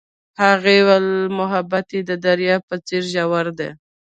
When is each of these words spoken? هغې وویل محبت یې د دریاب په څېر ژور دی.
هغې 0.43 0.77
وویل 0.87 1.07
محبت 1.39 1.87
یې 1.95 2.01
د 2.09 2.11
دریاب 2.25 2.61
په 2.69 2.75
څېر 2.87 3.03
ژور 3.13 3.45
دی. 3.59 3.69